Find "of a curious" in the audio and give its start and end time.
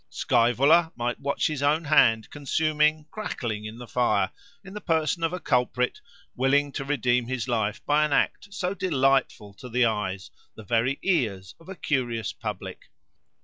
11.59-12.33